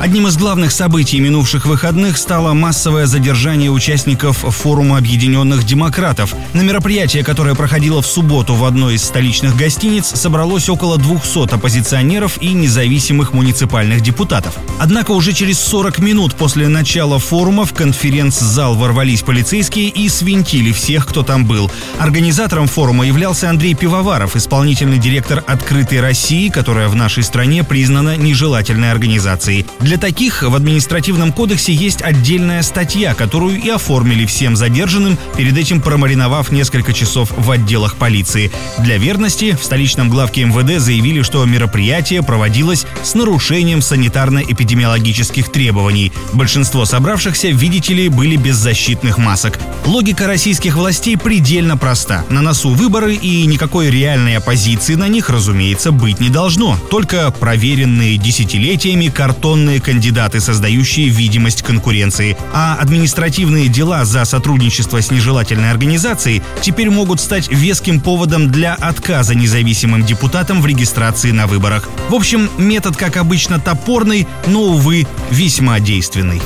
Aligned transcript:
Одним 0.00 0.28
из 0.28 0.36
главных 0.36 0.70
событий 0.70 1.18
минувших 1.18 1.66
выходных 1.66 2.18
стало 2.18 2.52
массовое 2.54 3.06
задержание 3.06 3.68
участников 3.68 4.36
форума 4.36 4.96
Объединенных 4.96 5.64
Демократов. 5.64 6.36
На 6.52 6.60
мероприятие, 6.60 7.24
которое 7.24 7.56
проходило 7.56 8.00
в 8.00 8.06
субботу 8.06 8.54
в 8.54 8.64
одной 8.64 8.94
из 8.94 9.02
столичных 9.02 9.56
гостиниц, 9.56 10.06
собралось 10.06 10.68
около 10.68 10.98
200 10.98 11.52
оппозиционеров 11.52 12.40
и 12.40 12.52
независимых 12.52 13.32
муниципальных 13.32 14.00
депутатов. 14.00 14.54
Однако 14.78 15.10
уже 15.10 15.32
через 15.32 15.58
40 15.58 15.98
минут 15.98 16.34
после 16.36 16.68
начала 16.68 17.18
форума 17.18 17.64
в 17.64 17.72
конференц-зал 17.72 18.76
ворвались 18.76 19.22
полицейские 19.22 19.88
и 19.88 20.08
свинтили 20.08 20.70
всех, 20.70 21.06
кто 21.06 21.24
там 21.24 21.44
был. 21.44 21.72
Организатором 21.98 22.68
форума 22.68 23.04
являлся 23.04 23.50
Андрей 23.50 23.74
Пивоваров, 23.74 24.36
исполнительный 24.36 24.98
директор 24.98 25.42
«Открытой 25.44 26.00
России», 26.00 26.50
которая 26.50 26.86
в 26.86 26.94
нашей 26.94 27.24
стране 27.24 27.64
признана 27.64 28.16
нежелательной 28.16 28.92
организацией. 28.92 29.66
Для 29.88 29.96
таких 29.96 30.42
в 30.42 30.54
административном 30.54 31.32
кодексе 31.32 31.72
есть 31.72 32.02
отдельная 32.02 32.60
статья, 32.60 33.14
которую 33.14 33.58
и 33.58 33.70
оформили 33.70 34.26
всем 34.26 34.54
задержанным, 34.54 35.16
перед 35.34 35.56
этим 35.56 35.80
промариновав 35.80 36.52
несколько 36.52 36.92
часов 36.92 37.32
в 37.34 37.50
отделах 37.50 37.96
полиции. 37.96 38.52
Для 38.80 38.98
верности 38.98 39.56
в 39.58 39.64
столичном 39.64 40.10
главке 40.10 40.44
МВД 40.44 40.78
заявили, 40.78 41.22
что 41.22 41.42
мероприятие 41.46 42.22
проводилось 42.22 42.84
с 43.02 43.14
нарушением 43.14 43.78
санитарно-эпидемиологических 43.78 45.50
требований. 45.50 46.12
Большинство 46.34 46.84
собравшихся, 46.84 47.48
видите 47.48 47.94
ли, 47.94 48.10
были 48.10 48.36
без 48.36 48.56
защитных 48.56 49.16
масок. 49.16 49.58
Логика 49.86 50.26
российских 50.26 50.76
властей 50.76 51.16
предельно 51.16 51.78
проста. 51.78 52.26
На 52.28 52.42
носу 52.42 52.74
выборы 52.74 53.14
и 53.14 53.46
никакой 53.46 53.90
реальной 53.90 54.36
оппозиции 54.36 54.96
на 54.96 55.08
них, 55.08 55.30
разумеется, 55.30 55.92
быть 55.92 56.20
не 56.20 56.28
должно. 56.28 56.76
Только 56.90 57.30
проверенные 57.30 58.18
десятилетиями 58.18 59.08
картонные 59.08 59.77
новые 59.78 59.80
кандидаты, 59.80 60.40
создающие 60.40 61.08
видимость 61.08 61.62
конкуренции. 61.62 62.36
А 62.52 62.76
административные 62.80 63.68
дела 63.68 64.04
за 64.04 64.24
сотрудничество 64.24 65.00
с 65.00 65.10
нежелательной 65.10 65.70
организацией 65.70 66.42
теперь 66.60 66.90
могут 66.90 67.20
стать 67.20 67.48
веским 67.48 68.00
поводом 68.00 68.50
для 68.50 68.74
отказа 68.74 69.34
независимым 69.34 70.04
депутатам 70.04 70.60
в 70.60 70.66
регистрации 70.66 71.30
на 71.30 71.46
выборах. 71.46 71.88
В 72.08 72.14
общем, 72.14 72.50
метод, 72.58 72.96
как 72.96 73.16
обычно, 73.16 73.60
топорный, 73.60 74.26
но, 74.46 74.62
увы, 74.62 75.06
весьма 75.30 75.80
действенный. 75.80 76.40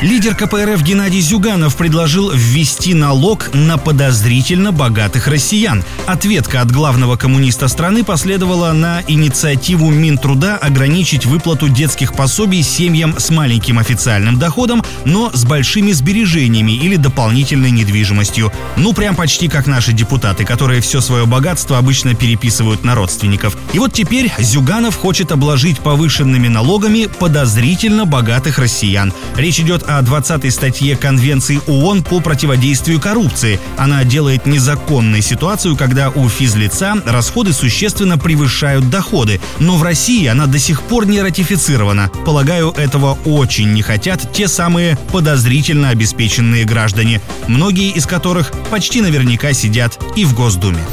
Лидер 0.00 0.36
КПРФ 0.36 0.80
Геннадий 0.84 1.20
Зюганов 1.20 1.74
предложил 1.74 2.30
ввести 2.30 2.94
налог 2.94 3.52
на 3.52 3.78
подозрительно 3.78 4.70
богатых 4.70 5.26
россиян. 5.26 5.82
Ответка 6.06 6.60
от 6.60 6.70
главного 6.70 7.16
коммуниста 7.16 7.66
страны 7.66 8.04
последовала 8.04 8.70
на 8.70 9.02
инициативу 9.08 9.90
Минтруда 9.90 10.56
ограничить 10.56 11.26
выплату 11.26 11.68
детских 11.68 12.14
пособий 12.14 12.62
семьям 12.62 13.18
с 13.18 13.30
маленьким 13.30 13.80
официальным 13.80 14.38
доходом, 14.38 14.84
но 15.04 15.32
с 15.34 15.44
большими 15.44 15.90
сбережениями 15.90 16.70
или 16.70 16.94
дополнительной 16.94 17.72
недвижимостью. 17.72 18.52
Ну, 18.76 18.92
прям 18.92 19.16
почти 19.16 19.48
как 19.48 19.66
наши 19.66 19.92
депутаты, 19.92 20.44
которые 20.44 20.80
все 20.80 21.00
свое 21.00 21.26
богатство 21.26 21.76
обычно 21.76 22.14
переписывают 22.14 22.84
на 22.84 22.94
родственников. 22.94 23.56
И 23.72 23.80
вот 23.80 23.94
теперь 23.94 24.30
Зюганов 24.38 24.94
хочет 24.94 25.32
обложить 25.32 25.80
повышенными 25.80 26.46
налогами 26.46 27.08
подозрительно 27.18 28.04
богатых 28.04 28.60
россиян. 28.60 29.12
Речь 29.34 29.58
идет 29.58 29.87
о 29.88 30.02
20 30.02 30.54
статье 30.54 30.96
Конвенции 30.96 31.60
ООН 31.66 32.04
по 32.04 32.20
противодействию 32.20 33.00
коррупции. 33.00 33.58
Она 33.76 34.04
делает 34.04 34.46
незаконной 34.46 35.22
ситуацию, 35.22 35.76
когда 35.76 36.10
у 36.10 36.28
физлица 36.28 37.02
расходы 37.04 37.52
существенно 37.52 38.18
превышают 38.18 38.90
доходы. 38.90 39.40
Но 39.58 39.76
в 39.76 39.82
России 39.82 40.26
она 40.26 40.46
до 40.46 40.58
сих 40.58 40.82
пор 40.82 41.06
не 41.06 41.22
ратифицирована. 41.22 42.10
Полагаю, 42.24 42.70
этого 42.76 43.18
очень 43.24 43.72
не 43.72 43.82
хотят 43.82 44.32
те 44.32 44.46
самые 44.46 44.96
подозрительно 45.10 45.88
обеспеченные 45.88 46.64
граждане, 46.64 47.20
многие 47.48 47.90
из 47.90 48.06
которых 48.06 48.52
почти 48.70 49.00
наверняка 49.00 49.52
сидят 49.52 49.98
и 50.14 50.24
в 50.24 50.34
Госдуме. 50.34 50.84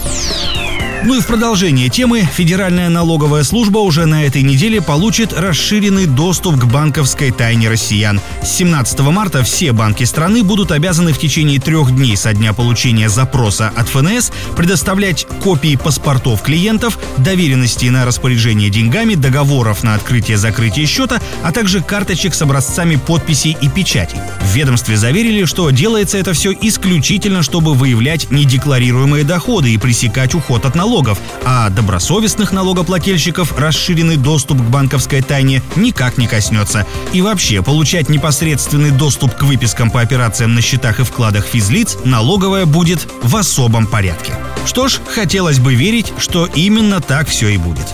Ну 1.03 1.15
и 1.15 1.19
в 1.19 1.27
продолжение 1.27 1.89
темы 1.89 2.21
Федеральная 2.21 2.89
налоговая 2.89 3.43
служба 3.43 3.79
уже 3.79 4.05
на 4.05 4.25
этой 4.25 4.41
неделе 4.41 4.81
получит 4.81 5.33
расширенный 5.33 6.07
доступ 6.07 6.59
к 6.59 6.65
банковской 6.65 7.31
тайне 7.31 7.69
россиян. 7.69 8.19
С 8.41 8.49
17 8.53 8.99
марта 9.01 9.43
все 9.43 9.71
банки 9.71 10.03
страны 10.03 10.43
будут 10.43 10.71
обязаны 10.71 11.13
в 11.13 11.19
течение 11.19 11.59
трех 11.59 11.95
дней 11.95 12.17
со 12.17 12.33
дня 12.33 12.53
получения 12.53 13.07
запроса 13.07 13.71
от 13.75 13.87
ФНС 13.87 14.31
предоставлять 14.55 15.27
копии 15.43 15.75
паспортов 15.75 16.41
клиентов, 16.41 16.97
доверенностей 17.17 17.91
на 17.91 18.05
распоряжение 18.05 18.71
деньгами, 18.71 19.13
договоров 19.13 19.83
на 19.83 19.93
открытие-закрытие 19.93 20.87
счета, 20.87 21.21
а 21.43 21.51
также 21.51 21.83
карточек 21.83 22.33
с 22.33 22.41
образцами 22.41 22.95
подписей 22.95 23.55
и 23.61 23.69
печатей. 23.69 24.17
В 24.41 24.55
ведомстве 24.55 24.97
заверили, 24.97 25.45
что 25.45 25.69
делается 25.69 26.17
это 26.17 26.33
все 26.33 26.51
исключительно, 26.51 27.43
чтобы 27.43 27.75
выявлять 27.75 28.31
недекларируемые 28.31 29.23
доходы 29.23 29.71
и 29.71 29.77
пресекать 29.77 30.33
уход 30.33 30.65
от 30.65 30.73
налогов 30.73 30.84
налогов, 30.85 31.17
а 31.43 31.71
добросовестных 31.71 32.51
налогоплательщиков 32.51 33.57
расширенный 33.57 34.17
доступ 34.17 34.59
к 34.59 34.69
банковской 34.69 35.23
тайне 35.23 35.63
никак 35.75 36.19
не 36.19 36.27
коснется. 36.27 36.85
И 37.11 37.23
вообще, 37.23 37.63
получать 37.63 38.07
непосредственный 38.07 38.91
доступ 38.91 39.35
к 39.35 39.41
выпискам 39.41 39.89
по 39.89 40.01
операциям 40.01 40.53
на 40.53 40.61
счетах 40.61 40.99
и 40.99 41.03
вкладах 41.03 41.47
физлиц 41.47 41.97
налоговая 42.05 42.67
будет 42.67 43.07
в 43.23 43.35
особом 43.35 43.87
порядке. 43.87 44.35
Что 44.67 44.87
ж, 44.87 44.99
хотелось 45.07 45.57
бы 45.57 45.73
верить, 45.73 46.13
что 46.19 46.45
именно 46.45 47.01
так 47.01 47.27
все 47.27 47.49
и 47.49 47.57
будет. 47.57 47.87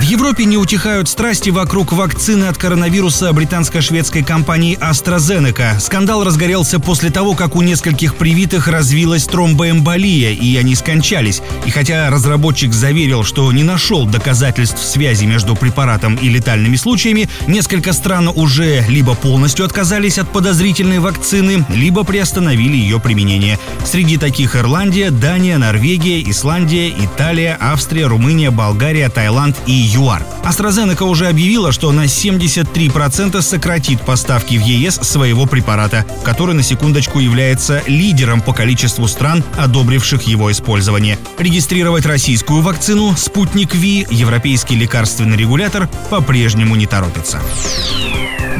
В 0.00 0.02
Европе 0.02 0.46
не 0.46 0.56
утихают 0.56 1.10
страсти 1.10 1.50
вокруг 1.50 1.92
вакцины 1.92 2.46
от 2.46 2.56
коронавируса 2.56 3.30
британско-шведской 3.32 4.24
компании 4.24 4.78
AstraZeneca. 4.80 5.78
Скандал 5.78 6.24
разгорелся 6.24 6.80
после 6.80 7.10
того, 7.10 7.34
как 7.34 7.54
у 7.54 7.60
нескольких 7.60 8.14
привитых 8.14 8.66
развилась 8.66 9.26
тромбоэмболия, 9.26 10.32
и 10.32 10.56
они 10.56 10.74
скончались. 10.74 11.42
И 11.66 11.70
хотя 11.70 12.08
разработчик 12.08 12.72
заверил, 12.72 13.24
что 13.24 13.52
не 13.52 13.62
нашел 13.62 14.06
доказательств 14.06 14.82
связи 14.82 15.26
между 15.26 15.54
препаратом 15.54 16.14
и 16.14 16.30
летальными 16.30 16.76
случаями, 16.76 17.28
несколько 17.46 17.92
стран 17.92 18.30
уже 18.34 18.82
либо 18.88 19.14
полностью 19.14 19.66
отказались 19.66 20.16
от 20.16 20.32
подозрительной 20.32 21.00
вакцины, 21.00 21.66
либо 21.68 22.04
приостановили 22.04 22.78
ее 22.78 23.00
применение. 23.00 23.58
Среди 23.84 24.16
таких 24.16 24.56
Ирландия, 24.56 25.10
Дания, 25.10 25.58
Норвегия, 25.58 26.22
Исландия, 26.22 26.88
Италия, 26.88 27.58
Австрия, 27.60 28.06
Румыния, 28.06 28.50
Болгария, 28.50 29.10
Таиланд 29.10 29.58
и 29.66 29.89
ЮАР. 29.90 30.24
AstraZeneca 30.44 31.04
уже 31.04 31.26
объявила, 31.26 31.72
что 31.72 31.90
на 31.92 32.04
73% 32.04 33.42
сократит 33.42 34.00
поставки 34.02 34.56
в 34.56 34.62
ЕС 34.62 34.96
своего 34.96 35.46
препарата, 35.46 36.06
который 36.24 36.54
на 36.54 36.62
секундочку 36.62 37.18
является 37.18 37.82
лидером 37.86 38.40
по 38.40 38.52
количеству 38.52 39.08
стран, 39.08 39.42
одобривших 39.58 40.22
его 40.22 40.50
использование. 40.52 41.18
Регистрировать 41.38 42.06
российскую 42.06 42.62
вакцину 42.62 43.14
«Спутник 43.16 43.74
Ви» 43.74 44.06
европейский 44.10 44.76
лекарственный 44.76 45.36
регулятор 45.36 45.88
по-прежнему 46.10 46.76
не 46.76 46.86
торопится. 46.86 47.40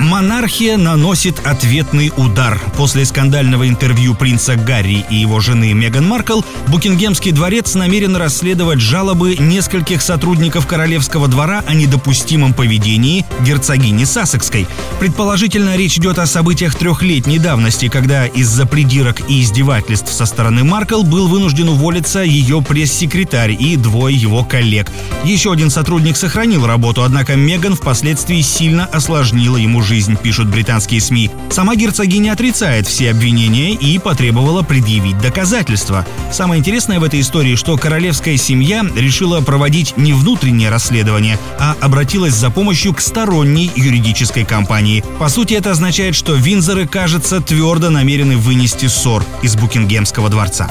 Монархия 0.01 0.79
наносит 0.79 1.47
ответный 1.47 2.11
удар. 2.17 2.59
После 2.79 3.05
скандального 3.05 3.69
интервью 3.69 4.15
принца 4.15 4.57
Гарри 4.57 5.05
и 5.11 5.17
его 5.17 5.41
жены 5.41 5.75
Меган 5.75 6.09
Маркл, 6.09 6.41
Букингемский 6.69 7.33
дворец 7.33 7.75
намерен 7.75 8.17
расследовать 8.17 8.81
жалобы 8.81 9.37
нескольких 9.37 10.01
сотрудников 10.01 10.67
королевского 10.67 11.29
двора 11.29 11.63
о 11.67 11.75
недопустимом 11.75 12.55
поведении 12.55 13.27
герцогини 13.45 14.05
Сассекской. 14.05 14.67
Предположительно, 15.01 15.77
речь 15.77 15.99
идет 15.99 16.19
о 16.19 16.27
событиях 16.27 16.77
трехлетней 16.77 17.39
давности, 17.39 17.89
когда 17.89 18.27
из-за 18.27 18.65
придирок 18.65 19.29
и 19.29 19.43
издевательств 19.43 20.11
со 20.11 20.25
стороны 20.25 20.65
Маркл 20.65 21.03
был 21.03 21.29
вынужден 21.29 21.69
уволиться 21.69 22.21
ее 22.21 22.63
пресс-секретарь 22.63 23.53
и 23.53 23.77
двое 23.77 24.17
его 24.17 24.45
коллег. 24.45 24.91
Еще 25.25 25.53
один 25.53 25.69
сотрудник 25.69 26.17
сохранил 26.17 26.67
работу, 26.67 27.05
однако 27.05 27.37
Меган 27.37 27.75
впоследствии 27.75 28.41
сильно 28.41 28.87
осложнила 28.87 29.59
ему 29.59 29.83
жизнь 29.83 29.90
жизнь, 29.91 30.17
пишут 30.17 30.47
британские 30.47 31.01
СМИ. 31.01 31.33
Сама 31.51 31.75
герцогиня 31.75 32.31
отрицает 32.31 32.87
все 32.87 33.11
обвинения 33.11 33.73
и 33.73 33.99
потребовала 33.99 34.63
предъявить 34.63 35.19
доказательства. 35.19 36.07
Самое 36.31 36.61
интересное 36.61 37.01
в 37.01 37.03
этой 37.03 37.21
истории, 37.21 37.57
что 37.57 37.77
королевская 37.77 38.37
семья 38.37 38.87
решила 38.95 39.41
проводить 39.41 39.97
не 39.97 40.13
внутреннее 40.13 40.71
расследование, 40.71 41.41
а 41.59 41.75
обратилась 41.81 42.35
за 42.35 42.51
помощью 42.51 42.95
к 42.95 43.01
сторонней 43.01 43.73
юридической 43.75 44.45
компании. 44.45 45.03
По 45.19 45.29
сути, 45.29 45.55
это 45.55 45.73
означает, 45.73 46.15
что 46.15 46.37
Винзоры, 46.37 46.87
кажется, 46.87 47.41
твердо 47.41 47.91
намерены 47.91 48.37
вынести 48.37 48.87
ссор 48.87 49.25
из 49.43 49.57
Букингемского 49.57 50.29
дворца. 50.29 50.71